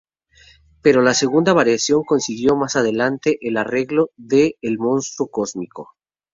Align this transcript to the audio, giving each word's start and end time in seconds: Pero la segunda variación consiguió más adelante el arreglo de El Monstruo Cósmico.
Pero 0.81 1.03
la 1.03 1.13
segunda 1.13 1.53
variación 1.53 2.03
consiguió 2.03 2.55
más 2.55 2.75
adelante 2.75 3.37
el 3.39 3.55
arreglo 3.55 4.09
de 4.17 4.57
El 4.63 4.79
Monstruo 4.79 5.29
Cósmico. 5.29 5.93